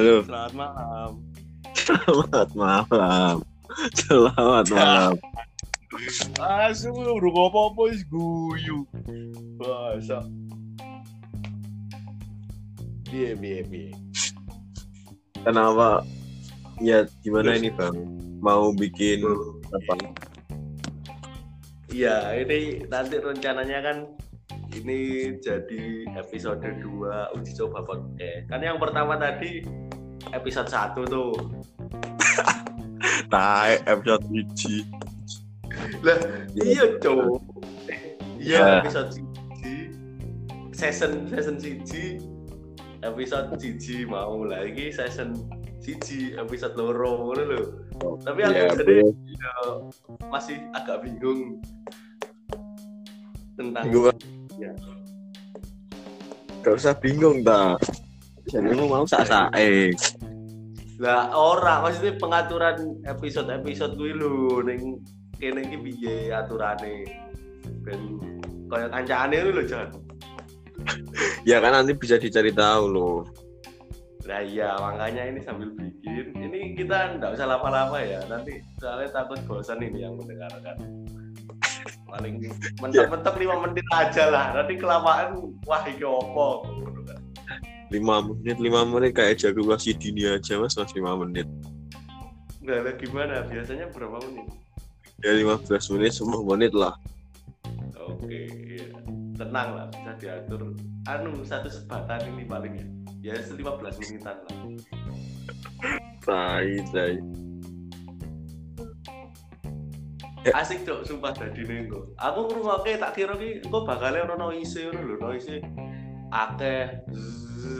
Halo. 0.00 0.24
Selamat 0.24 0.52
malam. 0.56 1.10
Selamat 1.76 2.48
malam. 2.56 3.36
Selamat 3.92 4.66
malam. 4.72 5.14
Asu 6.40 6.88
udah 6.88 7.44
apa-apa 7.52 7.80
wis 7.84 8.00
guyu. 8.08 8.88
Masa. 9.60 10.24
Biye 13.12 13.36
biye 13.36 13.60
biye. 13.68 13.92
Kenapa? 15.44 16.00
Ya 16.80 17.04
gimana 17.20 17.60
ini 17.60 17.68
bang? 17.68 17.92
Mau 18.40 18.72
bikin 18.72 19.20
apa? 19.68 20.16
Iya, 21.92 22.40
ini 22.40 22.88
nanti 22.88 23.20
rencananya 23.20 23.84
kan 23.84 23.96
ini 24.72 25.34
jadi 25.44 26.08
episode 26.16 26.64
2 26.64 27.36
uji 27.36 27.52
coba 27.52 27.84
podcast. 27.84 28.48
Kan 28.48 28.64
yang 28.64 28.80
pertama 28.80 29.20
tadi 29.20 29.60
episode 30.30 30.68
1 30.68 31.08
tuh. 31.08 31.32
Tae 33.32 33.74
episode 33.86 34.24
biji. 34.28 34.84
Lah, 36.04 36.18
iya, 36.58 36.84
Cok. 36.98 37.40
Iya, 38.40 38.58
Ya. 38.60 38.80
episode 38.80 39.10
siji. 39.12 39.74
Season 40.72 41.28
season 41.28 41.56
siji 41.60 42.04
episode 43.04 43.52
siji 43.60 44.08
mau 44.08 44.40
lagi 44.48 44.88
season 44.88 45.36
siji 45.80 46.32
episode 46.40 46.72
loro 46.76 47.28
ngono 47.30 47.42
lho. 47.44 47.60
Tapi 48.24 48.40
aku 48.48 48.56
Ya, 48.56 48.72
jadi 48.72 48.96
ya, 49.28 49.52
masih 50.32 50.56
agak 50.72 51.04
bingung 51.04 51.60
tentang 53.60 53.84
Bingung. 53.88 54.16
Ya. 54.56 54.72
Gak 56.64 56.74
usah 56.80 56.96
bingung 56.96 57.44
tak. 57.44 57.76
Jadi 58.50 58.66
mau 58.74 58.86
mau 58.90 59.06
sak 59.06 59.30
sae. 59.30 59.94
lah 61.00 61.32
ora 61.32 61.80
maksudnya 61.80 62.12
pengaturan 62.20 63.00
episode-episode 63.08 63.96
kuwi 63.96 64.12
lho 64.12 64.60
ning 64.68 65.00
kene 65.40 65.64
iki 65.64 65.80
piye 65.80 66.28
aturane 66.28 67.08
ben 67.80 68.20
kaya 68.68 68.92
kancane 68.92 69.38
lho 69.40 69.64
Jan. 69.64 69.88
Ya 71.48 71.56
kan 71.64 71.72
nanti 71.72 71.96
bisa 71.96 72.20
dicari 72.20 72.52
tahu 72.52 72.84
loh. 72.92 73.24
Nah 74.28 74.44
iya 74.44 74.76
makanya 74.76 75.32
ini 75.32 75.40
sambil 75.40 75.72
bikin 75.72 76.36
ini 76.36 76.76
kita 76.76 77.16
nggak 77.16 77.32
usah 77.32 77.48
lama-lama 77.48 77.96
ya 78.04 78.20
nanti 78.28 78.60
soalnya 78.76 79.08
takut 79.08 79.40
bosan 79.48 79.80
ini 79.80 80.04
yang 80.04 80.14
mendengarkan 80.20 80.76
paling 82.04 82.44
mentok-mentok 82.82 83.34
lima 83.40 83.56
menit 83.64 83.86
aja 83.94 84.28
lah 84.28 84.46
nanti 84.52 84.76
kelamaan 84.76 85.38
wah 85.64 85.82
ini 85.88 86.04
opo 86.04 86.66
kan. 87.08 87.19
Lima 87.90 88.22
menit, 88.22 88.56
lima 88.62 88.86
menit 88.86 89.18
kayak 89.18 89.34
ejakulasi 89.34 89.98
dini 89.98 90.30
aja 90.30 90.62
mas, 90.62 90.78
mas 90.78 90.94
lima 90.94 91.18
menit. 91.18 91.46
nggak 92.62 92.78
ada 92.86 92.92
gimana? 92.94 93.34
Biasanya 93.50 93.90
berapa 93.90 94.22
menit? 94.30 94.46
Ya 95.20 95.36
15 95.36 95.68
menit, 95.98 96.16
10 96.16 96.48
menit 96.48 96.72
lah. 96.72 96.94
oke 98.00 98.40
iya. 98.70 98.88
tenang 99.36 99.68
lah 99.76 99.86
bisa 99.92 100.12
diatur. 100.16 100.72
Anu 101.10 101.42
satu 101.42 101.68
sebatan 101.68 102.30
ini 102.30 102.46
paling 102.46 102.72
ya. 103.20 103.34
Ya 103.34 103.42
15 103.42 103.58
menitan 104.00 104.36
lah. 104.38 104.56
Tai, 106.24 106.72
tai. 106.94 107.18
asik 110.40 110.88
cok 110.88 111.04
sumpah 111.04 111.36
tadi 111.36 111.68
nengko 111.68 112.16
aku 112.16 112.48
ngrungokke 112.48 112.96
tak 112.96 113.12
kira 113.12 113.36
ki 113.36 113.60
engko 113.60 113.84
bakale 113.84 114.24
ono 114.24 114.40
noise 114.40 114.88
ngono 114.88 115.00
lho 115.04 115.16
noise 115.20 115.60
akeh 116.32 117.04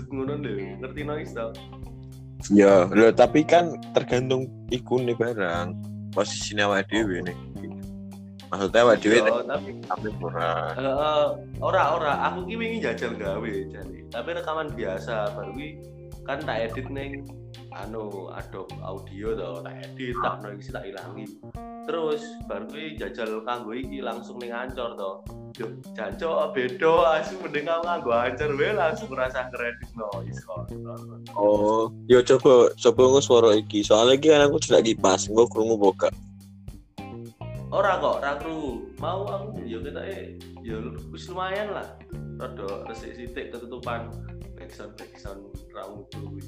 ngono 0.09 0.39
lho 0.41 0.53
ngerti 0.81 1.01
noise 1.05 1.35
tau 1.35 1.51
Ya, 2.49 2.89
loh, 2.89 3.13
tapi 3.13 3.45
kan 3.45 3.77
tergantung 3.93 4.49
ikune 4.73 5.13
barang. 5.13 5.77
Posisinya 6.17 6.73
awak 6.73 6.89
dhewe 6.89 7.21
nih. 7.21 7.37
Maksudnya 8.49 8.81
awak 8.81 8.97
dhewe 9.05 9.21
Iya, 9.21 9.45
tapi 9.45 9.71
tapi 9.85 10.09
ora. 10.25 10.73
eh, 10.73 11.27
ora 11.61 11.83
ora 11.95 12.13
aku 12.33 12.49
ki 12.49 12.55
wingi 12.57 12.79
jajal 12.81 13.13
gawe 13.15 13.45
jadi 13.45 13.99
tapi 14.09 14.29
rekaman 14.41 14.73
biasa 14.73 15.37
baru 15.37 15.53
kan 16.25 16.41
tak 16.43 16.73
edit 16.73 16.89
neng 16.89 17.29
anu 17.77 18.33
Adobe 18.35 18.75
Audio 18.83 19.37
to 19.37 19.61
tak 19.63 19.75
edit 19.87 20.17
tak 20.25 20.43
no 20.43 20.51
isi 20.57 20.73
tak 20.73 20.89
ilangi 20.89 21.29
terus 21.89 22.23
baru 22.45 22.67
ki 22.69 22.97
jajal 23.01 23.41
kanggo 23.45 23.73
iki 23.73 24.05
langsung 24.05 24.37
ning 24.41 24.53
ancor 24.53 24.97
to. 24.97 25.13
Yo, 25.59 25.67
jancok 25.97 26.55
beda 26.57 27.21
asu 27.21 27.37
mending 27.43 27.67
kamu 27.69 27.83
nganggo 27.85 28.11
ancor 28.13 28.51
wae 28.57 28.73
langsung 28.73 29.11
rasa 29.13 29.49
kredit 29.53 29.91
noise 29.97 30.41
kok. 30.45 30.71
Oh, 31.37 31.91
yo 32.07 32.21
coba 32.25 32.73
coba 32.77 33.03
ngus 33.13 33.27
suara 33.27 33.51
iki. 33.57 33.81
Soalnya 33.85 34.17
iki 34.21 34.29
kan 34.31 34.47
aku 34.47 34.61
sudah 34.63 34.81
kipas, 34.85 35.29
engko 35.31 35.49
krungu 35.49 35.77
boga. 35.77 36.11
ora 37.71 38.03
kok 38.03 38.19
ora 38.19 38.35
mau 38.99 39.23
aku 39.31 39.63
ya 39.63 39.79
kita 39.79 40.03
eh 40.11 40.35
ya 40.67 40.77
wis 41.15 41.31
lumayan 41.31 41.71
lah. 41.71 41.87
Rada 42.43 42.85
resik 42.91 43.15
sithik 43.15 43.55
ketutupan. 43.55 44.11
Backsound 44.59 44.93
backsound 44.99 45.41
raung 45.73 46.05
kuwi 46.13 46.43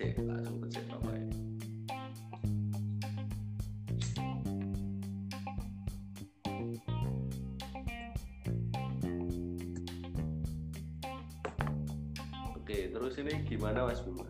Langsung 0.00 0.64
ya 0.72 0.80
Oke, 12.56 12.88
terus 12.88 13.14
ini 13.20 13.34
gimana 13.44 13.84
Mas 13.84 14.00
Bima? 14.00 14.24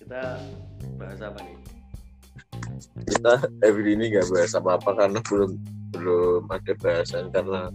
Kita 0.00 0.40
bahas 0.96 1.20
apa 1.20 1.44
nih? 1.44 1.58
Kita 3.04 3.44
every 3.60 4.00
ini 4.00 4.16
nggak 4.16 4.32
bahas 4.32 4.56
apa-apa 4.56 4.96
karena 4.96 5.20
belum 5.28 5.50
belum 5.92 6.42
ada 6.48 6.72
bahasan 6.80 7.28
karena 7.28 7.68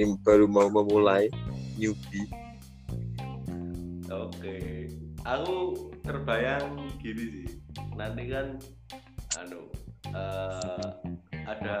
ini 0.00 0.16
baru 0.24 0.48
mau 0.48 0.72
memulai 0.72 1.28
newbie. 1.76 2.24
Oke, 4.08 4.88
aku 5.26 5.90
terbayang 6.06 6.86
gini 7.02 7.24
sih. 7.42 7.48
Nanti 7.98 8.30
kan, 8.30 8.62
anu, 9.42 9.66
eh, 10.14 10.88
ada 11.44 11.78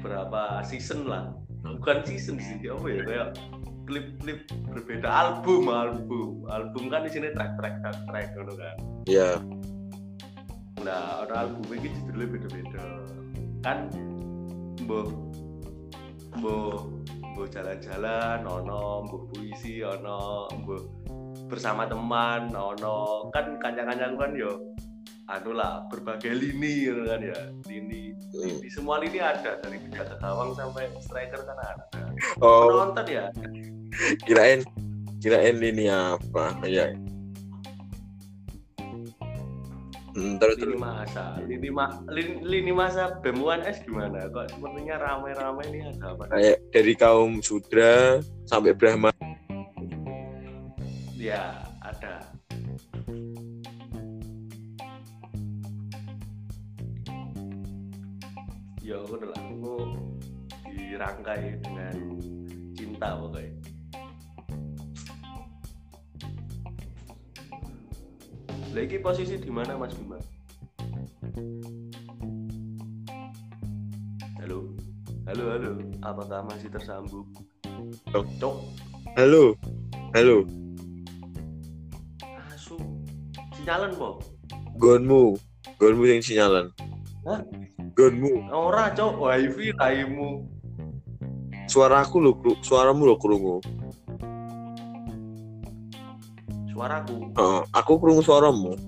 berapa 0.00 0.62
season 0.62 1.10
lah. 1.10 1.34
Bukan 1.66 2.06
season 2.06 2.38
sih, 2.38 2.62
apa 2.70 2.86
ya? 2.86 3.00
Kayak 3.02 3.28
klip-klip 3.86 4.46
berbeda. 4.70 5.06
Album 5.10 5.66
album. 5.66 6.46
Album 6.46 6.86
kan 6.90 7.06
di 7.06 7.10
sini 7.10 7.34
track 7.34 7.58
track 7.58 7.82
track 7.82 7.98
track 8.06 8.28
gitu 8.34 8.54
kan. 8.54 8.76
Ya, 9.06 9.38
nah 10.82 11.26
ada 11.26 11.46
album 11.46 11.66
ini 11.74 11.90
judulnya 11.90 12.26
beda-beda. 12.34 12.86
Kan 13.62 13.78
mbok 14.86 15.10
mbok 16.38 16.86
mbok 17.34 17.46
jalan-jalan 17.50 18.46
ono 18.46 19.06
mbok 19.06 19.22
puisi 19.34 19.82
ono 19.82 20.50
mbok 20.62 20.82
bersama 21.46 21.86
teman 21.86 22.52
ono. 22.52 23.30
Kan 23.30 23.58
kancang-kancang 23.62 24.14
kan 24.18 24.32
yo 24.34 24.74
anu 25.26 25.50
lah 25.58 25.82
berbagai 25.90 26.30
lini 26.34 26.90
gitu 26.90 27.02
kan 27.06 27.20
ya. 27.22 27.40
Lini 27.66 28.16
Hmm. 28.36 28.60
di 28.60 28.68
semua 28.68 29.00
lini 29.00 29.16
ada 29.16 29.56
dari 29.64 29.80
penjaga 29.80 30.20
gawang 30.20 30.52
sampai 30.52 30.92
striker 31.00 31.40
kan 31.40 31.56
ada. 31.56 31.84
Oh. 32.44 32.68
Penonton 32.68 33.06
ya. 33.08 33.24
Kirain 34.28 34.60
kirain 35.24 35.56
ini 35.56 35.88
apa? 35.88 36.52
Ya. 36.68 36.92
Hmm, 40.16 40.40
terus 40.40 40.56
lini 40.64 40.80
masa 40.80 41.36
lini 41.44 41.68
ma 41.68 41.92
lini, 42.08 42.40
lini 42.40 42.72
masa 42.72 43.20
bemuan 43.20 43.60
es 43.68 43.80
gimana? 43.84 44.28
Kok 44.32 44.48
sepertinya 44.52 44.96
ramai-ramai 44.96 45.64
ini 45.72 45.92
ada 45.92 46.16
apa? 46.16 46.24
Kayak 46.32 46.56
dari 46.72 46.94
kaum 46.96 47.44
sudra 47.44 48.20
sampai 48.48 48.72
brahma 48.72 49.12
ya 51.26 51.58
ada 51.82 52.22
ya 58.78 58.94
aku 59.02 59.18
udah 59.18 59.34
aku 59.34 59.74
dirangkai 60.70 61.58
dengan 61.58 61.94
cinta 62.78 63.18
pokoknya 63.18 63.58
lagi 68.70 68.96
posisi 69.02 69.34
di 69.40 69.48
mana 69.48 69.72
Mas 69.80 69.96
Bima? 69.96 70.20
Halo, 74.36 74.68
halo, 75.24 75.44
halo. 75.48 75.70
Apakah 76.04 76.44
masih 76.44 76.68
tersambung? 76.68 77.24
Cok. 78.12 78.26
Cok, 78.36 78.56
halo 79.16 79.56
halo 80.12 80.44
sinyalan 83.66 83.98
po? 83.98 84.22
gonmu. 84.78 85.34
Gonmu 85.82 86.06
yang 86.06 86.22
sinyalan. 86.22 86.70
Hah? 87.26 87.42
gonmu. 87.98 88.46
Ora 88.54 88.94
cok, 88.94 89.18
wifi 89.18 89.74
raimu. 89.74 90.46
suaraku 91.66 92.22
lo 92.22 92.30
kru- 92.38 92.62
suaramu 92.62 93.10
lo 93.10 93.18
krungu. 93.18 93.58
Suaraku? 96.70 97.34
Oh, 97.34 97.66
aku 97.74 97.98
krungu 97.98 98.22
suaramu. 98.22 98.78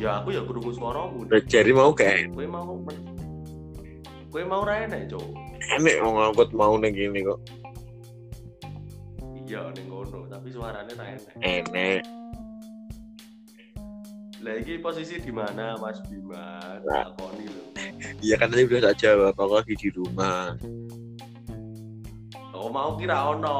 ya 0.00 0.24
aku 0.24 0.32
ya 0.32 0.40
krungu 0.48 0.72
suaramu. 0.72 1.28
Jadi 1.44 1.68
mau 1.76 1.92
kayak 1.92 2.32
kowe 2.32 2.48
mau 2.48 2.80
kowe 4.32 4.42
mau 4.48 4.64
ra 4.64 4.88
enek 4.88 5.12
cok? 5.12 5.26
Enek 5.76 6.00
mau 6.00 6.16
ngangkut 6.16 6.48
mau 6.56 6.80
ning 6.80 6.96
gini 6.96 7.20
kok. 7.28 7.36
iya 9.44 9.68
ning 9.76 9.92
ngono 9.92 10.24
tapi 10.32 10.48
suaranya 10.48 10.96
ra 10.96 11.12
enek 11.44 12.23
Enek. 14.44 14.60
lagi 14.60 14.74
posisi 14.78 15.16
di 15.18 15.32
mana 15.32 15.74
Mas 15.80 15.98
Bima 16.04 16.60
Nah. 16.84 17.08
takoni 17.08 17.48
lho 17.48 17.64
Iya 18.20 18.36
kan 18.36 18.48
tadi 18.48 18.64
udah 18.64 18.80
tak 18.84 18.96
jawab, 19.00 19.32
aku 19.34 19.54
lagi 19.54 19.74
di 19.74 19.88
rumah. 19.90 20.52
oh 22.54 22.68
mau 22.68 22.96
kira 22.96 23.32
ono 23.32 23.58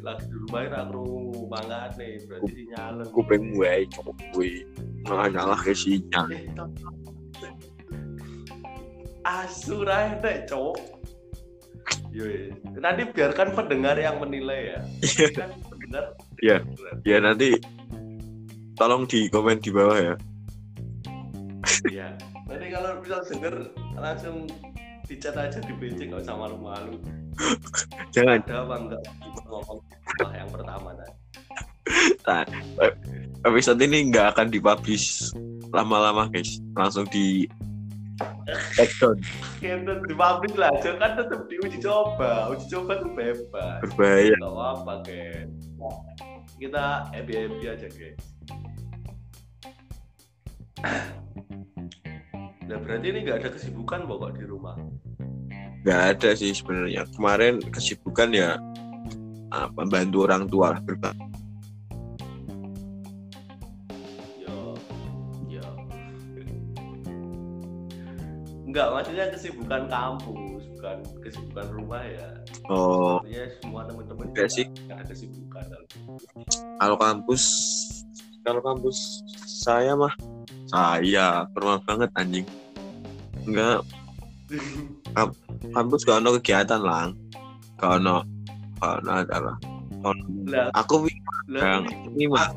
lagi 0.00 0.24
di 0.26 0.36
rumah 0.38 0.60
kira 0.64 0.80
krungu 0.86 1.46
mangane 1.46 2.08
berarti 2.24 2.50
sinyalen 2.56 3.06
Kuping 3.10 3.54
gue 3.54 3.72
cukup 3.90 4.16
gue. 4.32 4.62
Nggak 5.02 5.28
nyalah 5.34 5.58
ke 5.58 5.72
sinyal. 5.72 6.26
Eh, 6.30 6.46
Cok. 6.54 6.70
asu 9.22 9.84
ra 9.84 10.16
enek 10.16 10.48
cok 10.48 10.74
Yo, 12.10 12.26
iya. 12.26 12.50
nanti 12.82 13.06
biarkan 13.06 13.54
pendengar 13.54 13.94
yang 13.94 14.18
menilai 14.18 14.74
ya. 14.74 14.80
kan 15.30 15.54
pendengar. 15.70 16.04
Iya. 16.42 16.56
Ya 17.06 17.22
nanti 17.22 17.54
tolong 18.80 19.04
di 19.04 19.28
komen 19.28 19.60
di 19.60 19.68
bawah 19.68 19.98
ya. 20.00 20.14
Iya. 21.92 22.08
Nanti 22.48 22.66
kalau 22.72 22.96
bisa 23.04 23.20
denger 23.28 23.68
langsung 23.92 24.48
dicat 25.04 25.36
aja 25.36 25.60
di 25.60 25.76
PC 25.76 26.08
nggak 26.08 26.24
usah 26.24 26.32
malu-malu. 26.40 26.96
Jangan. 28.16 28.40
Ada 28.48 28.64
apa 28.64 28.74
enggak 28.80 29.02
ngomong 29.44 29.78
wah, 30.24 30.32
yang 30.32 30.48
pertama 30.48 30.88
tadi. 30.96 31.12
Episode 33.44 33.80
ini 33.84 34.08
nggak 34.08 34.32
akan 34.32 34.48
dipublish 34.48 35.28
lama-lama 35.76 36.32
guys. 36.32 36.56
Langsung 36.72 37.04
di 37.12 37.44
take 38.80 38.96
down. 38.96 39.20
Kita 39.60 39.92
dipublish 40.08 40.56
lah, 40.56 40.72
kan 40.80 41.20
tetap 41.20 41.44
diuji 41.52 41.84
coba. 41.84 42.48
Uji 42.56 42.64
coba 42.72 43.04
tuh 43.04 43.12
bebas. 43.12 43.80
Berbahaya. 43.84 44.36
Gak 44.40 44.52
apa-apa, 44.52 44.92
guys. 45.04 45.52
Kita 46.60 47.08
happy-happy 47.12 47.64
aja, 47.64 47.88
guys. 47.88 48.39
Nah, 52.70 52.78
berarti 52.78 53.06
ini 53.10 53.18
nggak 53.26 53.38
ada 53.42 53.50
kesibukan 53.50 54.06
pokok 54.06 54.30
di 54.38 54.44
rumah. 54.46 54.78
Nggak 55.82 56.00
ada 56.16 56.30
sih 56.38 56.54
sebenarnya. 56.54 57.02
Kemarin 57.18 57.58
kesibukan 57.66 58.30
ya 58.30 58.56
apa 59.50 59.82
bantu 59.90 60.30
orang 60.30 60.46
tua 60.46 60.78
lah 60.78 60.80
yo. 64.38 64.78
Enggak, 68.70 68.86
maksudnya 68.94 69.26
kesibukan 69.34 69.82
kampus, 69.90 70.62
bukan 70.78 70.96
kesibukan 71.26 71.66
rumah 71.74 72.06
ya. 72.06 72.28
Oh, 72.70 73.18
Ya 73.26 73.50
semua 73.58 73.82
teman-teman 73.82 74.30
Enggak 74.30 74.46
sih. 74.54 74.70
ada 74.86 75.02
kesibukan. 75.10 75.64
kalau 76.78 76.96
kampus 76.96 77.42
kalau 78.46 78.62
kampus 78.62 79.26
saya 79.44 79.92
mah 79.98 80.14
saya 80.70 81.44
pernah 81.50 81.78
banget 81.82 82.10
anjing. 82.14 82.46
Enggak. 83.46 83.82
Kampus 85.74 86.06
gak 86.06 86.22
ono 86.22 86.38
kegiatan 86.38 86.80
lang. 86.80 87.18
Gak 87.78 87.98
ono 87.98 88.22
gak 88.78 88.92
ono 89.02 89.12
adalah 89.12 89.56
Lah, 90.48 90.72
aku 90.72 91.04
lah. 91.52 91.84
Ini 92.16 92.24
mah. 92.32 92.48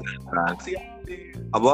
Apa? 1.51 1.74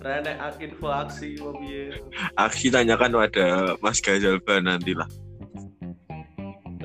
Rene 0.00 0.32
info 0.62 0.88
aksi 0.88 1.34
piye? 1.36 1.98
aksi 2.38 2.70
tanyakan 2.70 3.20
pada 3.26 3.76
Mas 3.82 3.98
Gazalba 4.00 4.62
nanti 4.62 4.94
lah. 4.96 5.08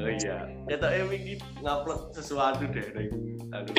Oh 0.01 0.09
iya, 0.09 0.49
kita 0.65 0.89
ini 0.97 1.37
ngupload 1.61 2.09
sesuatu 2.17 2.65
deh 2.73 2.87
aduh. 3.53 3.75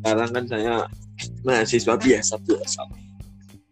sekarang 0.00 0.30
kan 0.32 0.44
saya 0.48 0.74
mahasiswa 1.44 1.94
biasa 1.96 2.34
biasa 2.44 2.82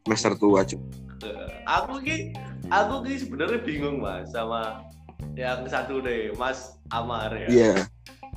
semester 0.04 0.32
tua 0.40 0.64
cuy 0.64 0.80
Eh, 1.18 1.50
aku 1.66 1.98
ki 1.98 2.30
aku 2.70 3.02
ki 3.02 3.26
sebenarnya 3.26 3.58
bingung 3.66 3.98
mas 3.98 4.30
sama 4.30 4.86
yang 5.34 5.66
satu 5.66 5.98
deh 5.98 6.30
mas 6.38 6.78
Amar 6.94 7.34
ya. 7.34 7.48
Iya. 7.50 7.74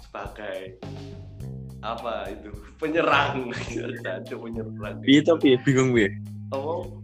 Sebagai 0.01 0.81
apa 1.85 2.25
itu? 2.33 2.49
Penyerang. 2.81 3.53
Satu 4.01 4.41
penyerang. 4.41 4.97
Iya 5.05 5.21
tapi 5.29 5.61
bingung 5.61 5.93
gue 5.93 6.09
oh 6.51 6.99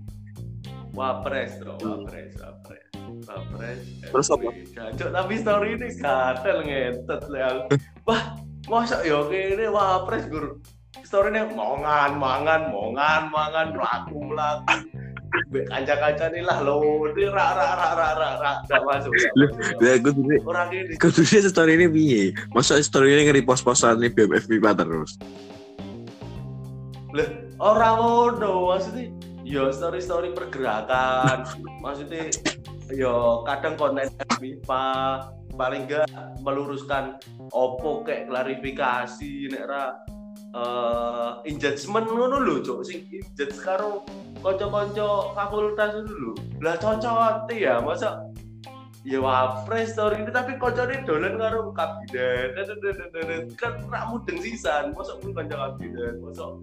wapres 0.98 1.62
bro 1.62 1.78
wapres 1.80 2.34
wapres. 2.42 2.84
Wapres 3.08 3.80
Terus 4.12 4.28
apa? 4.34 4.50
Jancuk, 4.76 5.10
tapi 5.16 5.34
story 5.40 5.70
ini 5.80 5.88
gatel 5.96 6.58
ngetet 6.68 7.22
lah 7.32 7.70
wah 8.04 8.36
masa 8.68 9.00
ya 9.06 9.24
kene 9.32 9.72
wapres 9.72 10.28
gur 10.28 10.60
story 11.04 11.30
ini 11.36 11.42
mongan 11.54 12.16
mangan 12.16 12.72
mongan 12.72 13.22
mangan 13.30 13.68
laku 13.76 14.22
laku 14.34 14.78
Mbek 15.52 15.68
kanca-kanca 15.70 16.32
ini 16.32 16.42
lah 16.42 16.64
lo 16.64 16.80
ini 17.12 17.28
ra 17.28 17.52
ra 17.52 17.70
ra 17.76 17.90
ra 17.94 18.10
ra 18.16 18.30
ra 18.40 18.52
gak 18.66 18.82
masuk 18.88 19.12
gak 19.12 19.32
ya 19.84 20.00
gue 20.00 20.12
tuh 20.16 20.24
orang 20.48 20.72
ini. 20.72 20.96
Gue 20.96 21.12
tuh 21.12 21.24
story 21.28 21.76
ini 21.76 21.88
piye? 21.92 22.24
Masa 22.56 22.80
story 22.80 23.12
ini 23.12 23.28
ngeri 23.28 23.44
pos-posan 23.44 24.00
nih 24.00 24.12
BMF 24.16 24.48
pipa 24.48 24.72
terus. 24.72 25.20
Orang 27.60 27.96
ngono 28.00 28.72
maksudnya 28.72 29.12
yo 29.44 29.68
story 29.76 30.00
story 30.00 30.32
pergerakan. 30.32 31.44
Maksudnya 31.84 32.32
yo 32.96 33.44
kadang 33.44 33.76
konten 33.76 34.08
MIPA 34.40 34.88
paling 35.60 35.92
enggak 35.92 36.08
meluruskan 36.40 37.20
opo 37.52 38.08
kayak 38.08 38.32
klarifikasi 38.32 39.52
nek 39.52 39.66
ra 40.54 40.64
eh 41.44 41.52
engagement 41.52 42.08
ngono 42.08 42.38
lho 42.40 42.64
cok 42.64 42.80
sing 42.86 43.04
engage 43.12 43.58
karo 43.62 44.04
kanca-kanca 44.44 45.34
fakultas 45.36 45.92
itu 46.04 46.14
lho. 46.14 46.34
Lah 46.64 46.76
cocok 46.80 47.52
ya 47.54 47.82
masa? 47.84 48.24
Ya 49.08 49.24
wapres 49.24 49.96
story 49.96 50.20
ini 50.20 50.32
tapi 50.36 50.60
koncone 50.60 51.00
dolan 51.08 51.40
karo 51.40 51.72
kabinet. 51.72 52.60
Kan 53.56 53.88
rak 53.88 54.04
mudeng 54.12 54.40
sisan. 54.44 54.92
Masa 54.92 55.16
pun 55.24 55.32
kanca 55.32 55.56
kabinet? 55.56 56.20
Masa 56.20 56.60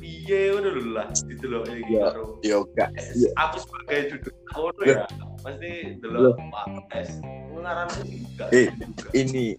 piye 0.00 0.52
ngono 0.56 0.68
lho 0.76 0.82
lah 0.96 1.08
gitu 1.12 1.44
loh 1.48 1.62
iki 1.68 1.96
Ya. 1.96 2.08
karo 2.12 2.40
yo 2.44 2.64
gak. 2.76 2.88
Eh, 2.96 3.32
aku 3.36 3.56
sebagai 3.64 4.16
duduk 4.16 4.34
ngono 4.56 4.80
ya. 4.84 5.04
pasti 5.40 5.72
delok 6.04 6.36
wapres 6.52 7.10
ngaran 7.60 7.88
enggak 8.04 8.48
Eh. 8.52 8.68
ini. 9.16 9.56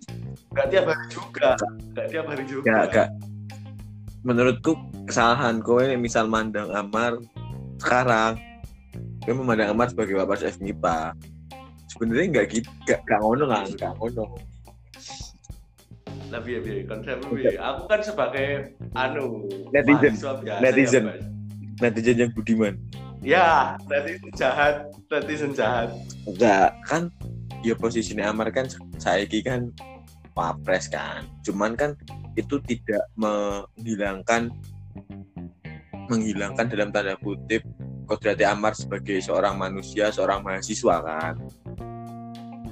Enggak 0.54 0.66
tiap 0.74 0.86
hari 0.90 1.06
juga. 1.10 1.50
Enggak 1.90 2.06
tiap 2.10 2.26
hari 2.30 2.44
juga. 2.50 2.66
Gak 2.70 2.86
gak 2.94 3.10
menurutku 4.22 4.78
kesalahan 5.10 5.62
kowe 5.62 5.82
misal 5.98 6.30
mandang 6.30 6.70
Amar 6.74 7.18
sekarang 7.82 8.38
kowe 9.26 9.34
memandang 9.34 9.74
Amar 9.74 9.90
sebagai 9.90 10.18
bapak 10.18 10.46
FMIPA 10.46 11.18
sebenarnya 11.90 12.26
nggak 12.38 12.48
gitu 12.54 12.70
gak, 12.86 13.02
gak 13.06 13.20
ngono 13.20 13.46
lah 13.50 13.66
gak 13.76 13.94
ngono. 13.98 14.38
Lah 16.32 16.40
piye 16.40 16.64
piye? 16.64 16.88
Konsepnya 16.88 17.28
piye? 17.28 17.52
Aku 17.60 17.82
kan 17.92 18.00
sebagai 18.00 18.48
anu 18.96 19.52
Netizen. 19.76 20.16
biasa 20.16 20.62
Netizen. 20.64 21.04
ya, 21.04 21.16
netizen 21.84 22.18
yang 22.22 22.32
budiman. 22.32 22.74
Ya 23.22 23.76
netizen 23.90 24.32
jahat 24.38 24.88
netizen 25.12 25.52
jahat. 25.52 25.92
Enggak 26.24 26.72
kan 26.88 27.12
ya 27.66 27.76
posisinya 27.76 28.32
Amar 28.32 28.54
kan 28.54 28.70
saiki 29.02 29.44
kan 29.44 29.74
wapres 30.38 30.88
kan. 30.88 31.28
Cuman 31.44 31.76
kan 31.76 31.98
itu 32.36 32.56
tidak 32.64 33.04
menghilangkan 33.20 34.52
menghilangkan 36.12 36.68
dalam 36.68 36.92
tanda 36.92 37.16
kutip 37.20 37.64
kodrati 38.08 38.44
Amar 38.44 38.76
sebagai 38.76 39.24
seorang 39.24 39.56
manusia 39.56 40.12
seorang 40.12 40.44
mahasiswa 40.44 41.00
kan. 41.00 41.36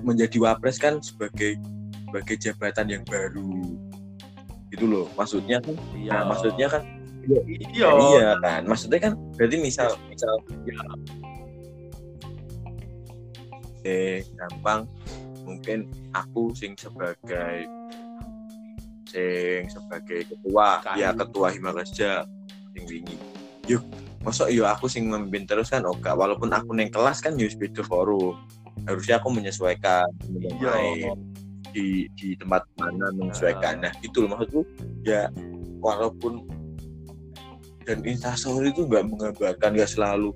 Menjadi 0.03 0.35
wapres 0.39 0.79
kan 0.79 0.99
sebagai 0.99 1.59
sebagai 2.07 2.35
jabatan 2.39 2.87
yang 2.99 3.03
baru. 3.07 3.79
Gitu 4.71 4.85
loh 4.87 5.07
maksudnya 5.15 5.63
kan? 5.63 5.75
Iya. 5.95 6.11
Nah, 6.11 6.23
maksudnya 6.35 6.67
kan? 6.67 6.83
Iya 7.71 7.89
iya. 7.95 8.27
Kan. 8.43 8.61
Maksudnya 8.67 8.99
kan 8.99 9.13
berarti 9.35 9.57
misal 9.59 9.89
misal 10.11 10.33
eh 13.87 14.23
gampang. 14.35 14.83
Mungkin 15.47 15.89
aku 16.13 16.53
sing 16.53 16.75
sebagai 16.75 17.65
sing 19.09 19.65
sebagai 19.67 20.29
ketua 20.29 20.85
Kayu. 20.85 21.01
ya 21.01 21.09
ketua 21.17 21.47
Himalasja 21.49 22.23
sing 22.77 22.83
wingi. 22.85 23.17
Yuk 23.65 23.81
masa 24.21 24.51
yo 24.51 24.67
aku 24.67 24.85
sing 24.85 25.09
memimpin 25.09 25.47
terus 25.47 25.71
kan 25.71 25.87
oke 25.87 26.05
walaupun 26.05 26.51
aku 26.51 26.75
neng 26.75 26.91
kelas 26.91 27.23
kan 27.23 27.39
yo 27.39 27.47
beda 27.55 27.81
forum 27.87 28.35
harusnya 28.83 29.17
aku 29.19 29.31
menyesuaikan 29.31 30.07
lain 30.59 31.15
di 31.73 32.09
di 32.17 32.37
tempat 32.37 32.65
mana 32.77 33.09
menyesuaikan. 33.13 33.81
Nah 33.81 33.93
itu 34.05 34.25
loh 34.25 34.37
maksudku. 34.37 34.61
Ya 35.05 35.29
walaupun 35.81 36.45
dan 37.85 38.05
instastory 38.05 38.69
itu 38.69 38.85
nggak 38.85 39.09
menggambarkan 39.09 39.73
nggak 39.73 39.89
selalu 39.89 40.29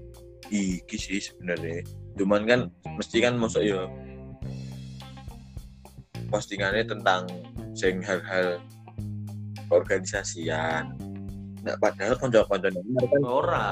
iki 0.50 0.98
sih 0.98 1.22
sebenarnya. 1.22 1.86
Cuman 2.18 2.42
kan 2.46 2.60
mesti 2.98 3.22
kan 3.22 3.38
masuk 3.38 3.62
ya 3.66 3.90
postingannya 6.34 6.86
tentang 6.90 7.30
sing 7.74 8.02
hal-hal 8.06 8.62
organisasian 9.70 10.94
nah 11.64 11.76
padahal 11.80 12.20
konco-konco 12.20 12.68
kan 12.70 13.24
ora 13.24 13.70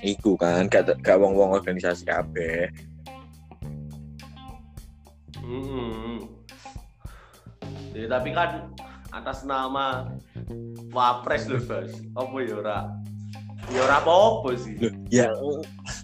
iku 0.00 0.32
kan 0.34 0.64
gak 0.66 0.96
gak 1.04 1.20
wong-wong 1.20 1.52
organisasi 1.52 2.08
kabeh 2.08 2.72
Hmm. 5.42 6.22
Ya, 7.92 8.06
tapi 8.08 8.30
kan 8.32 8.72
atas 9.12 9.44
nama 9.44 10.08
Wapres 10.94 11.50
loh, 11.50 11.60
Bos. 11.66 11.92
Apa 12.16 12.36
ya 12.40 12.54
ora? 12.56 12.78
Ya 13.68 13.80
ora 13.84 13.96
apa-apa 14.00 14.50
sih. 14.56 14.74
Loh, 14.80 14.92
ya 15.12 15.28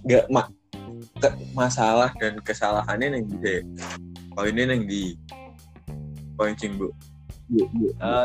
nggak 0.05 0.25
ma 0.29 0.47
ke, 1.19 1.29
masalah 1.57 2.13
dan 2.21 2.39
kesalahannya 2.45 3.19
neng 3.19 3.25
di 3.27 3.65
poinnya 4.37 4.65
neng 4.69 4.87
di 4.87 5.17
poin 6.39 6.55
sing 6.55 6.79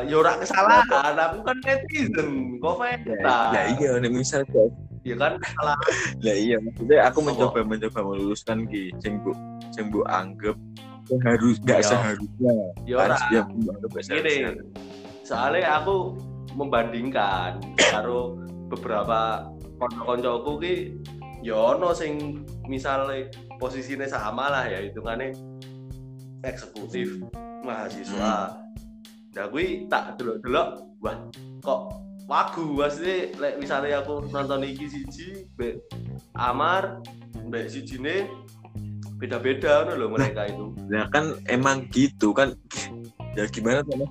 ya 0.03 0.15
ora 0.19 0.35
kesalahan, 0.35 1.15
aku 1.15 1.37
kan 1.47 1.57
netizen. 1.63 2.59
Kok 2.59 2.75
ya, 2.83 2.97
feta? 2.99 3.37
ya 3.55 3.61
iya 3.79 3.91
nih 3.99 4.11
misal 4.11 4.43
kok 4.51 4.67
Ya 5.03 5.15
kan 5.15 5.35
kesalahan. 5.39 5.79
lah 6.27 6.35
iya 6.35 6.57
maksudnya 6.59 7.07
aku 7.07 7.19
mencoba 7.23 7.59
mencoba 7.63 7.99
meluruskan 8.03 8.67
ki 8.67 8.91
sing 8.99 9.19
bu 9.23 9.31
sing 9.71 9.91
bu 9.91 10.03
anggap 10.07 10.55
harus 11.23 11.59
nggak 11.63 11.79
Ya. 11.83 11.87
seharusnya 11.87 12.55
Ya 12.87 12.95
ora. 12.99 13.15
nggak 13.19 14.03
Gini, 14.07 14.35
soalnya 15.23 15.83
aku 15.83 16.15
membandingkan 16.55 17.59
karo 17.75 18.39
beberapa 18.71 19.47
konco-koncoku 19.79 20.51
ki 20.59 20.75
ya 21.43 21.75
ono 21.75 21.91
sing 21.91 22.43
misalnya 22.71 23.27
posisinya 23.59 24.07
sama 24.07 24.47
lah 24.47 24.63
ya 24.67 24.79
hitungannya 24.83 25.35
eksekutif 26.43 27.19
mahasiswa. 27.63 28.62
Nah, 29.33 29.49
gue 29.49 29.89
tak 29.89 30.21
delok-delok, 30.21 30.67
wah 31.01 31.17
kok 31.65 31.79
wagu. 32.29 32.65
Maksudnya 32.77 33.33
lek 33.41 33.53
misalnya 33.57 34.05
aku 34.05 34.29
nonton 34.29 34.61
iki 34.61 34.85
siji 34.87 35.49
mbek 35.57 35.81
Amar 36.37 37.01
mbek 37.49 37.69
sijine 37.69 38.29
beda-beda 39.17 39.87
ngono 39.87 39.93
lho 39.95 40.07
mereka 40.11 40.49
itu. 40.51 40.75
nah 40.91 41.07
kan 41.09 41.33
emang 41.47 41.87
gitu 41.89 42.35
kan. 42.35 42.53
Ya 43.33 43.49
gimana 43.49 43.81
tuh 43.81 44.05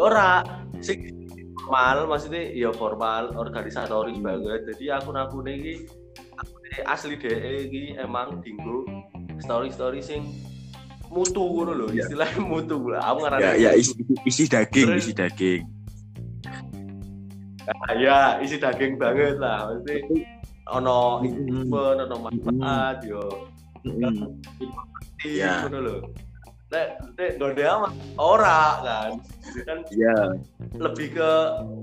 ora. 0.00 0.40
Sing 0.80 1.28
formal 1.62 2.08
maksudnya 2.10 2.50
ya 2.50 2.72
formal 2.72 3.36
organisatoris 3.36 4.18
banget. 4.18 4.66
Jadi 4.74 4.84
akun-akun 4.88 5.46
ini 5.52 5.84
akun 6.40 6.62
asli 6.88 7.14
DE 7.20 7.68
iki 7.68 7.82
emang 8.00 8.40
dinggo 8.40 8.88
story-story 9.42 10.00
sing 10.00 10.26
mutu 11.12 11.44
ngono 11.44 11.72
lho 11.76 11.86
Ya. 11.92 12.02
istilahnya 12.02 12.40
mutu 12.40 12.76
aku 12.80 12.88
ya 12.88 13.00
ngarani 13.20 13.44
ya 13.60 13.70
mutu. 13.70 13.80
isi, 13.80 13.92
isi 14.24 14.44
daging 14.48 14.86
Terus- 14.88 15.00
isi 15.04 15.12
daging 15.12 15.62
Ah, 17.62 17.94
ya 17.94 18.18
isi 18.42 18.56
daging 18.58 18.98
banget 18.98 19.38
lah 19.38 19.70
maksudnya 19.70 20.02
ono 20.66 21.22
event 21.22 21.70
ono 22.02 22.16
manfaat 22.18 22.98
yo 23.06 23.22
Mm. 23.82 24.38
iya 25.22 25.42
Ya. 25.42 25.52
ngono 25.66 25.78
lho 25.82 25.96
Nek, 26.72 26.88
nek 27.20 27.36
gonde 27.36 27.60
amat 27.68 27.92
ora 28.16 28.80
kan. 28.80 29.10
Kan 29.68 29.84
Iya. 29.92 30.40
lebih 30.72 31.20
ke 31.20 31.30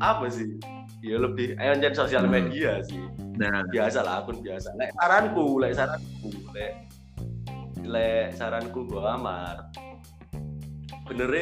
apa 0.01 0.25
sih? 0.33 0.57
Ya 1.05 1.21
lebih 1.21 1.53
ayo 1.61 1.77
sosial 1.93 2.25
Hmm. 2.25 2.33
media 2.33 2.81
sih. 2.81 2.97
Nah, 3.37 3.61
biasa 3.69 4.01
lah 4.01 4.25
akun 4.25 4.41
biasa 4.41 4.73
lek 4.81 4.89
saranku 4.97 5.61
lek 5.61 5.77
saranku 5.77 6.33
lek 6.57 6.88
lek 7.89 8.37
saranku 8.37 8.85
gua 8.85 9.17
amar 9.17 9.65
bener 11.09 11.33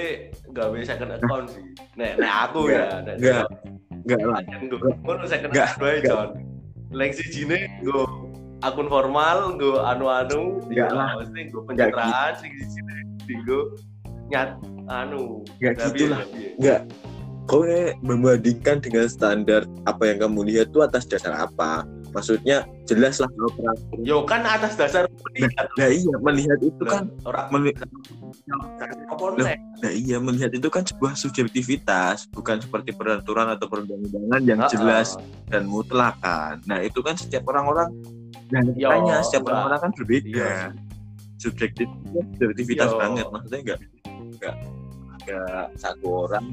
gawe 0.56 0.78
second 0.88 1.12
account 1.20 1.52
sih 1.52 1.66
nek 2.00 2.16
nek 2.16 2.32
aku 2.48 2.72
ya 2.72 3.04
nek 3.04 3.16
enggak. 3.20 3.46
enggak 4.08 4.20
lah. 4.24 4.40
gue 4.80 5.28
second 5.28 5.52
account 5.52 5.76
nggak. 5.76 6.08
John 6.08 6.30
lek 6.96 7.12
sijine 7.20 7.68
go 7.84 8.08
akun 8.64 8.88
formal 8.88 9.60
go 9.60 9.84
anu-anu 9.84 10.64
ya 10.72 10.88
lah. 10.88 11.20
mesti 11.20 11.52
go 11.52 11.68
pencitraan 11.68 12.32
sing 12.40 12.56
sijine 12.56 12.96
digo 13.28 13.76
nyat 14.32 14.56
anu 14.88 15.44
Tapi 15.60 15.76
gitu 16.00 16.16
lah. 16.16 16.24
Enggak. 16.60 16.82
Kau 17.48 17.64
membandingkan 18.04 18.84
dengan 18.84 19.08
standar 19.08 19.64
apa 19.88 20.04
yang 20.04 20.20
kamu 20.20 20.52
lihat 20.52 20.68
itu 20.68 20.84
atas 20.84 21.08
dasar 21.08 21.32
apa? 21.32 21.88
Maksudnya 22.18 22.66
jelas 22.90 23.22
lah 23.22 23.30
kalau 23.30 23.52
peraturan. 23.54 24.02
yo 24.02 24.26
kan 24.26 24.42
atas 24.42 24.74
dasar 24.74 25.06
melihat 25.06 25.70
Nah 25.78 25.90
iya 25.94 26.16
melihat 26.18 26.60
itu 26.66 26.82
kan, 26.82 27.06
orang 27.30 27.46
meli- 27.54 27.78
apa 27.78 29.24
Loh. 29.38 29.46
nah 29.78 29.92
iya 29.94 30.18
melihat 30.18 30.50
itu 30.50 30.66
kan 30.74 30.82
sebuah 30.82 31.14
subjektivitas, 31.14 32.26
bukan 32.34 32.58
seperti 32.58 32.98
peraturan 32.98 33.54
atau 33.54 33.70
perundang-undangan 33.70 34.42
yang 34.50 34.60
Ah, 34.66 34.70
jelas 34.74 35.14
dan 35.46 35.70
mutlak 35.70 36.18
kan. 36.26 36.58
Nah 36.66 36.82
itu 36.82 37.06
kan 37.06 37.14
setiap 37.14 37.46
orang-orang, 37.54 37.94
nah 38.50 38.66
Yo, 38.74 38.90
makanya 38.90 39.22
setiap 39.22 39.46
orang-orang 39.54 39.80
kan 39.86 39.92
berbeda. 39.94 40.26
Iya. 40.26 40.74
Subjektif, 41.38 41.86
subjektivitas 42.42 42.90
Yo. 42.90 42.98
banget, 42.98 43.26
maksudnya 43.30 43.60
enggak, 43.62 43.80
enggak, 44.10 44.56
enggak 45.22 45.66
satu 45.78 46.26
orang 46.26 46.46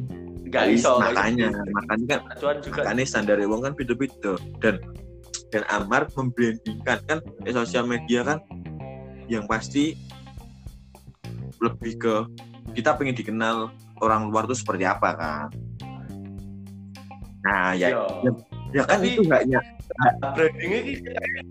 iso 0.70 1.00
nggak 1.00 1.18
makanya 1.18 1.48
makanya 1.72 2.06
kan 2.06 2.20
makanya 2.62 3.04
standar 3.08 3.36
wong 3.42 3.64
kan 3.64 3.72
beda-beda 3.74 4.38
dan 4.62 4.78
dan 5.54 5.62
Amar 5.70 6.10
membrandingkan 6.18 6.98
kan 7.06 7.18
di 7.22 7.50
sosial 7.54 7.86
media 7.86 8.26
kan 8.26 8.42
yang 9.30 9.46
pasti 9.46 9.94
lebih 11.62 11.94
ke 11.94 12.14
kita 12.74 12.98
pengen 12.98 13.14
dikenal 13.14 13.70
orang 14.02 14.26
luar 14.26 14.50
tuh 14.50 14.58
seperti 14.58 14.82
apa 14.82 15.14
kan 15.14 15.48
nah 17.46 17.70
ya 17.70 17.94
Yo. 17.94 18.02
ya, 18.26 18.30
ya 18.74 18.82
kan 18.82 18.98
Tapi- 18.98 19.14
itu 19.14 19.22
enggak 19.22 19.42
ya 19.46 19.60
brandingnya 20.34 20.78
ini 20.82 20.92
kayak 21.06 21.44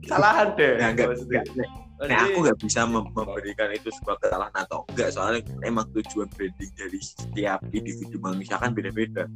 kesalahan 0.00 0.48
deh 0.56 0.72
ya 0.80 0.88
enggak, 0.88 1.06
maksudnya. 1.12 1.42
enggak, 1.44 1.70
Nah, 2.00 2.16
aku 2.24 2.38
nggak 2.40 2.58
bisa 2.64 2.88
mem- 2.88 3.12
memberikan 3.12 3.68
itu 3.76 3.92
sebuah 3.92 4.16
kesalahan 4.24 4.56
atau 4.56 4.88
enggak 4.88 5.12
soalnya 5.12 5.44
emang 5.60 5.84
tujuan 5.92 6.32
branding 6.32 6.72
dari 6.72 6.96
setiap 6.96 7.60
individu 7.76 8.16
manusia 8.16 8.56
kan 8.56 8.72
beda-beda. 8.72 9.28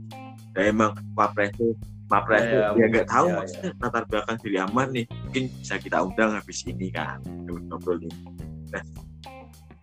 Dan 0.56 0.72
emang 0.72 0.96
wapres 1.12 1.52
itu 1.52 1.76
wapres 2.06 2.42
itu 2.42 2.56
Ya, 2.56 2.68
ya 2.74 2.86
nggak 2.86 3.08
tahu 3.08 3.26
ya, 3.26 3.34
maksudnya 3.38 3.70
latar 3.78 4.04
belakang 4.06 4.36
diri 4.40 4.56
Amar 4.58 4.86
nih 4.90 5.04
mungkin 5.08 5.44
bisa 5.54 5.74
kita 5.76 5.98
undang 6.00 6.30
habis 6.32 6.58
ini 6.64 6.88
kan 6.88 7.18
ngobrol 7.68 7.98
ini. 7.98 8.12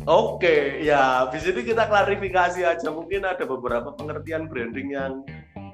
Oke, 0.02 0.82
ya 0.82 1.24
habis 1.24 1.46
ini 1.46 1.62
kita 1.62 1.86
klarifikasi 1.86 2.66
aja. 2.66 2.90
Mungkin 2.90 3.22
ada 3.22 3.46
beberapa 3.46 3.94
pengertian 3.94 4.50
branding 4.50 4.98
yang 4.98 5.22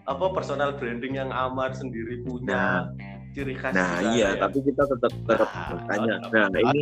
apa 0.03 0.35
personal 0.35 0.75
branding 0.75 1.15
yang 1.15 1.31
Amar 1.31 1.71
sendiri 1.71 2.19
punya 2.23 2.91
ciri 3.31 3.55
khas. 3.55 3.71
Nah 3.71 4.03
iya 4.11 4.35
ya. 4.35 4.39
tapi 4.43 4.59
kita 4.67 4.83
tetap 4.83 5.13
tetap 5.23 5.47
Nah, 5.47 5.67
bertanya. 5.71 6.13
tetap- 6.19 6.31
Nah 6.51 6.59
ini 6.59 6.81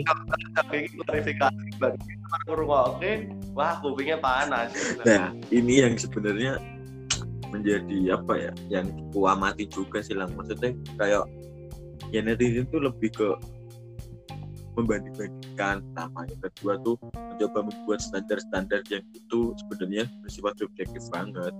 Tapi 0.55 0.75
ini 0.79 0.97
klarifikasi 0.97 1.63
bagi 1.77 2.13
orang 2.49 2.69
oke, 2.97 3.11
wah 3.53 3.73
kupingnya 3.77 4.17
panas. 4.17 4.69
nah 5.05 5.29
ini 5.53 5.73
yang 5.85 5.93
sebenarnya 5.93 6.57
menjadi 7.59 8.19
apa 8.19 8.33
ya 8.35 8.51
yang 8.67 8.87
ku 9.15 9.25
amati 9.27 9.67
juga 9.69 10.03
sih 10.03 10.17
lang 10.17 10.31
maksudnya 10.35 10.75
kayak 10.99 11.23
ya 12.11 12.19
netizen 12.21 12.67
itu 12.67 12.77
lebih 12.77 13.11
ke 13.15 13.29
membanding-bandingkan. 14.75 15.81
Pertama 15.81 16.19
yang 16.27 16.41
kedua 16.43 16.73
tuh 16.83 16.95
mencoba 16.99 17.59
membuat 17.71 17.99
standar-standar 18.03 18.83
yang 18.91 19.03
itu 19.15 19.55
sebenarnya 19.63 20.03
bersifat 20.21 20.53
subjektif 20.59 21.01
banget. 21.09 21.55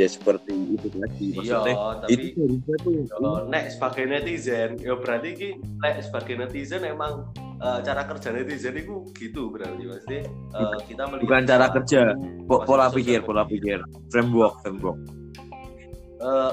Ya 0.00 0.08
seperti 0.08 0.56
itu 0.72 0.88
tadi 0.88 1.36
Iya, 1.36 1.36
maksudnya 1.36 1.74
tapi 2.00 2.12
itu 2.32 2.40
harusnya 2.40 2.76
tuh. 2.80 2.92
Yo, 3.04 3.32
nek 3.52 3.64
sebagai 3.76 4.04
netizen, 4.08 4.70
ya 4.80 4.94
berarti 4.96 5.28
ki 5.36 5.48
nek 5.84 6.00
sebagai 6.00 6.34
netizen 6.40 6.82
emang 6.88 7.28
eh, 7.62 7.78
cara 7.86 8.02
kerja 8.10 8.28
netizen 8.34 8.74
itu 8.74 9.06
gitu 9.14 9.54
berarti 9.54 9.84
pasti 9.86 10.18
eh, 10.26 10.78
kita 10.90 11.02
melihat 11.06 11.24
bukan 11.24 11.42
cara 11.46 11.66
kerja 11.70 12.00
po- 12.50 12.62
pola 12.66 12.90
pikir 12.90 13.22
pola 13.22 13.46
pikir. 13.46 13.78
Framework 14.10 14.58
framework. 14.66 14.98
Eh, 16.22 16.52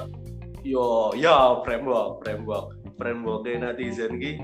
yo 0.63 1.11
yo 1.17 1.65
framework 1.65 2.21
framework. 2.21 2.67
Framework 2.99 3.47
netizen 3.47 4.19
ki 4.19 4.37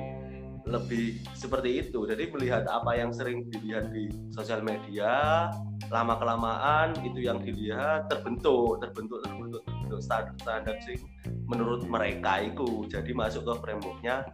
lebih 0.66 1.22
seperti 1.38 1.86
itu. 1.86 2.10
Jadi 2.10 2.34
melihat 2.34 2.66
apa 2.66 2.98
yang 2.98 3.14
sering 3.14 3.46
dilihat 3.54 3.94
di 3.94 4.10
sosial 4.34 4.66
media 4.66 5.46
lama 5.94 6.18
kelamaan 6.18 6.98
itu 7.06 7.22
yang 7.22 7.38
dilihat 7.38 8.10
terbentuk 8.10 8.82
terbentuk 8.82 9.22
terbentuk 9.22 9.62
terbentuk 9.62 9.62
untuk 9.86 10.02
standar-standar 10.02 10.76
sing 10.82 11.00
menurut 11.46 11.86
mereka 11.86 12.42
itu. 12.42 12.90
Jadi 12.90 13.14
masuk 13.14 13.46
ke 13.46 13.54
frameworknya 13.62 14.26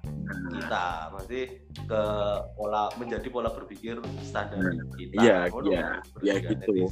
kita. 0.56 1.12
Masih 1.12 1.44
ke 1.76 2.02
pola 2.56 2.88
menjadi 2.96 3.28
pola 3.28 3.52
berpikir 3.52 4.00
standar 4.24 4.60
kita. 4.96 5.20
Iya, 5.20 5.38
Ngono, 5.52 5.70
iya, 5.70 5.88
iya 6.24 6.34
gitu. 6.40 6.88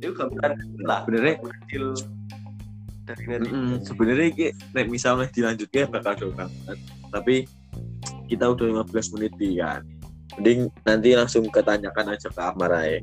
itu 0.00 0.12
gambaran 0.14 0.54
lah 0.86 1.02
Sebenarnya 1.02 1.34
kecil 1.42 1.84
dari 3.06 3.22
Mm-mm, 3.38 3.86
sebenarnya 3.86 4.50
nek 4.74 4.86
misalnya 4.90 5.30
dilanjutnya 5.30 5.84
bakal 5.86 6.12
jauh 6.18 6.34
banget. 6.34 6.78
Tapi 7.10 7.46
kita 8.26 8.50
udah 8.50 8.82
15 8.86 9.14
menit 9.18 9.32
kan. 9.62 9.82
Mending 10.36 10.68
nanti 10.82 11.08
langsung 11.14 11.46
ketanyakan 11.48 12.18
aja 12.18 12.28
ke 12.28 12.40
Ahmad 12.42 12.70
aja 12.74 12.98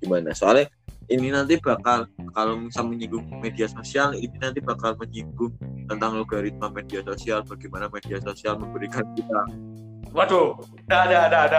gimana? 0.00 0.32
Soalnya 0.32 0.72
ini 1.06 1.30
nanti 1.30 1.54
bakal 1.56 2.04
kalau 2.30 2.58
misal 2.58 2.84
menyinggung 2.84 3.22
media 3.36 3.66
sosial 3.66 4.12
ini 4.12 4.34
nanti 4.36 4.58
bakal 4.58 4.94
menyinggung 4.94 5.54
tentang 5.86 6.16
logaritma 6.16 6.66
media 6.68 7.00
sosial 7.00 7.42
bagaimana 7.42 7.86
media 7.86 8.18
sosial 8.18 8.56
memberikan 8.56 9.06
kita 9.12 9.42
Waduh, 10.06 10.56
ada 10.88 11.28
ada 11.28 11.38
ada 11.44 11.56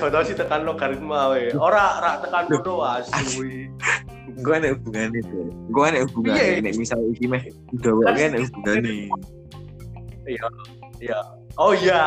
Jodoh 0.00 0.24
sih 0.24 0.32
tekan 0.32 0.64
logaritma 0.64 1.28
we. 1.28 1.52
Ora 1.52 2.00
ora 2.00 2.16
tekan 2.18 2.48
kono 2.48 2.80
asli. 2.80 3.68
gue 4.32 4.54
ada 4.54 4.72
hubungannya 4.72 5.20
tuh 5.22 5.44
gue 5.68 5.84
ada 5.84 6.00
hubungannya 6.02 6.40
Iya. 6.40 6.64
nek 6.64 6.74
misal 6.78 6.96
ini 7.04 7.26
meh 7.28 7.42
udah 7.74 7.92
gue 7.92 8.04
ada 8.08 8.38
hubungannya 8.40 8.94
Iya. 10.24 10.46
Iya. 11.02 11.18
Oh 11.60 11.76
iya, 11.76 12.04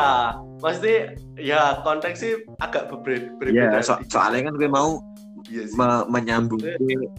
pasti 0.58 1.06
ya 1.38 1.78
konteks 1.80 2.18
sih 2.18 2.34
agak 2.58 2.90
berbeda. 2.90 3.46
ya 3.46 3.78
so- 3.78 4.02
soalnya 4.10 4.50
kan 4.50 4.58
gue 4.58 4.66
mau 4.66 4.98
Iya 5.46 5.62
sih. 5.66 5.74
me- 5.74 6.06
menyambung 6.10 6.58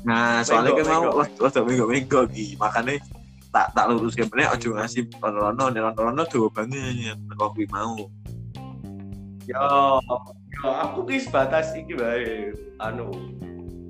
nah 0.03 0.43
soalnya 0.43 0.75
kan 0.75 0.85
mau 0.85 1.23
waktu 1.23 1.59
minggu 1.63 1.85
minggu 1.87 2.19
gitu 2.31 2.59
makanya 2.59 2.99
tak 3.47 3.71
tak 3.71 3.87
lurus 3.87 4.13
ke 4.13 4.27
bener 4.27 4.51
ojo 4.51 4.75
ngasih 4.75 5.07
rono 5.17 5.71
rono 5.71 5.91
rono 5.95 6.23
dua 6.27 6.47
banget 6.51 7.15
kok 7.31 7.49
gue 7.55 7.67
mau 7.71 7.95
Yo, 9.47 9.63
yo 10.51 10.67
aku 10.67 11.07
ki 11.07 11.23
sebatas 11.23 11.71
iki 11.71 11.95
bae. 11.95 12.51
Anu 12.83 13.15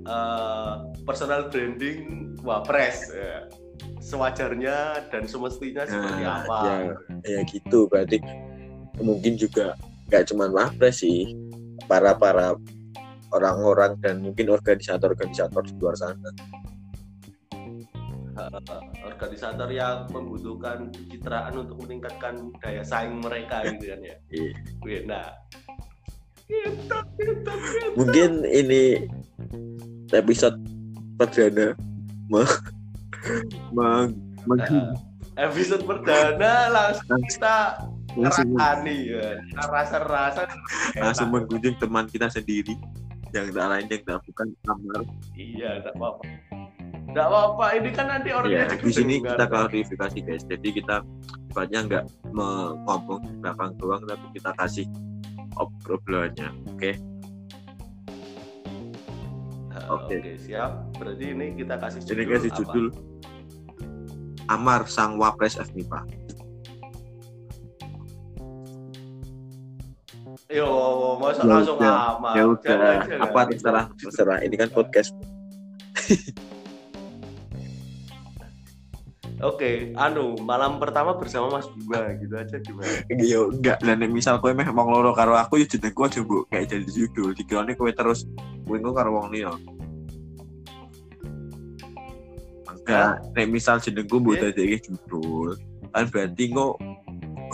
eh 0.06 0.72
personal 1.02 1.50
branding 1.50 2.30
wapres 2.46 3.10
ya. 3.10 3.50
Sewajarnya 3.98 5.10
dan 5.10 5.26
semestinya 5.26 5.82
seperti 5.82 6.22
Nah, 6.22 6.46
apa. 6.46 6.58
ya. 6.62 6.94
ya 7.26 7.40
gitu 7.42 7.90
berarti 7.90 8.22
mungkin 9.02 9.34
juga 9.34 9.74
nggak 10.06 10.30
cuman 10.30 10.54
wapres 10.54 11.02
sih 11.02 11.34
para 11.90 12.14
para 12.14 12.54
orang-orang 13.30 13.96
dan 14.00 14.20
mungkin 14.20 14.48
organisator-organisator 14.50 15.62
di 15.64 15.74
luar 15.76 15.96
sana 15.96 16.30
organisator 19.02 19.66
yang 19.66 20.06
membutuhkan 20.14 20.94
pencitraan 20.94 21.52
untuk 21.58 21.76
meningkatkan 21.82 22.54
daya 22.62 22.86
saing 22.86 23.18
mereka 23.18 23.64
gitu 23.74 23.90
kan 23.90 24.00
ya. 24.00 24.16
Iya. 24.30 24.52
Wih, 24.86 25.00
Nah, 25.10 25.26
gitu, 26.46 26.96
gitu, 27.18 27.50
gitu. 27.50 27.86
mungkin 27.98 28.30
ini 28.46 29.10
episode 30.14 30.56
perdana 31.18 31.74
me, 32.30 32.42
me, 33.74 33.88
me- 34.46 34.56
Nah, 34.56 34.94
episode 35.36 35.82
perdana 35.84 36.52
langsung 36.70 37.20
kita 37.26 37.56
langsung 38.16 38.48
ngerasani 38.54 38.96
ya. 39.12 39.28
Rasa-rasa 39.66 40.40
langsung 40.96 41.28
menggunjing 41.34 41.74
teman 41.76 42.06
kita 42.06 42.30
sendiri 42.30 42.78
yang 43.34 43.46
tak 43.52 43.66
lain 43.68 43.84
yang 43.90 44.02
tak 44.04 44.18
bukan 44.24 44.46
Amar. 44.66 45.00
Iya, 45.36 45.70
enggak 45.82 45.94
apa-apa. 45.96 46.22
Enggak 47.08 47.26
apa-apa, 47.28 47.64
ini 47.76 47.88
kan 47.96 48.06
nanti 48.08 48.28
orangnya 48.32 48.56
Ya, 48.56 48.64
juga 48.68 48.84
di 48.84 48.92
sini 48.92 49.14
kita 49.20 49.44
klarifikasi 49.48 50.18
guys. 50.24 50.44
Jadi 50.44 50.68
kita 50.76 50.96
sifatnya 51.48 51.80
nggak 51.88 52.04
ngomong 52.84 53.20
di 53.24 53.32
belakang 53.40 53.72
doang, 53.80 54.02
tapi 54.04 54.26
kita 54.36 54.50
kasih 54.56 54.86
obrolannya. 55.56 56.48
Oke, 56.72 57.00
Eh, 59.78 59.84
Oke. 59.88 60.14
Oke, 60.18 60.34
siap. 60.36 60.90
Berarti 60.98 61.24
ini 61.32 61.54
kita 61.54 61.78
kasih 61.78 62.00
judul 62.02 62.18
ini 62.18 62.24
kasih 62.34 62.50
apa? 62.50 62.58
judul 62.58 62.86
Amar 64.48 64.80
Sang 64.88 65.20
Wapres 65.20 65.54
FMIPA. 65.60 66.02
Yo, 70.48 70.64
masa 71.20 71.44
Ya 71.44 71.60
langsung 71.60 71.76
aman. 71.76 72.32
Ya 72.32 72.44
udah, 72.48 73.04
Jangan, 73.04 73.20
apa 73.20 73.40
terserah 73.52 73.84
terserah. 74.00 74.40
Ini 74.40 74.56
kan 74.56 74.72
podcast. 74.72 75.12
Oke, 79.38 79.92
anu 79.94 80.34
malam 80.42 80.80
pertama 80.82 81.14
bersama 81.14 81.60
Mas 81.60 81.68
Bima 81.70 82.10
gitu 82.18 82.34
aja 82.34 82.58
gimana? 82.58 82.90
Yo 83.22 83.54
enggak 83.54 83.78
dan 83.84 84.02
misal 84.10 84.42
kowe 84.42 84.50
meh 84.50 84.66
wong 84.66 84.88
loro 84.90 85.14
karo 85.14 85.38
aku 85.38 85.62
ya 85.62 85.66
jenengku 85.68 86.02
aja 86.08 86.24
mbok 86.26 86.50
kayak 86.50 86.72
jadi 86.72 86.88
judul. 86.90 87.36
Dikirane 87.36 87.76
kowe 87.78 87.92
terus 87.92 88.24
kowe 88.66 88.74
engko 88.80 88.96
karo 88.96 89.14
wong 89.20 89.30
liya. 89.30 89.52
Enggak, 92.66 93.20
nek 93.36 93.46
misal 93.46 93.78
jenengku 93.78 94.18
mbok 94.18 94.42
Iya. 94.42 94.50
dadi 94.50 94.80
judul, 94.80 95.54
kan 95.94 96.08
berarti 96.10 96.44
kok 96.50 96.74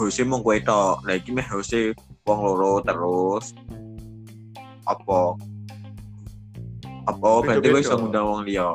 hose 0.00 0.22
mong 0.24 0.40
kowe 0.40 0.56
tok. 0.64 1.04
Lah 1.04 1.14
iki 1.20 1.36
meh 1.36 1.44
hose 1.52 1.92
wong 2.24 2.40
loro 2.40 2.80
terus 2.80 3.52
apa? 4.88 5.36
Apa 7.04 7.28
berarti 7.44 7.60
Beda-beda. 7.60 7.84
iso 7.84 7.94
ngundang 8.00 8.24
wong 8.24 8.40
liya? 8.48 8.68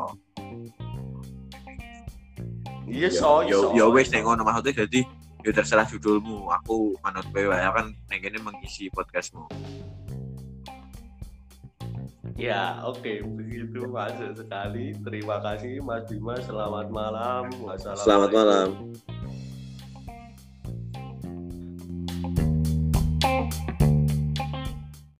Iya, 2.86 3.10
Ya- 3.10 3.14
so, 3.14 3.42
ya 3.42 3.58
so. 3.58 3.74
ya 3.74 3.86
wes 3.90 4.14
nek 4.14 4.22
ngono 4.22 4.46
maksudnya 4.46 4.86
jadi 4.86 5.02
ya 5.42 5.52
terserah 5.52 5.90
judulmu. 5.90 6.46
Aku 6.62 6.94
manut 7.02 7.26
kowe 7.34 7.42
wae 7.50 7.66
kan 7.66 7.90
nek 8.06 8.22
mengisi 8.38 8.86
podcastmu. 8.94 9.50
Ya, 12.40 12.80
oke, 12.86 13.20
begitu 13.36 13.84
masuk 13.90 14.32
sekali. 14.32 14.96
Terima 15.04 15.44
kasih 15.44 15.84
Mas 15.84 16.06
Bima. 16.08 16.38
Selamat 16.40 16.88
malam. 16.88 17.50
Selamat 17.98 18.30
malam. 18.32 18.68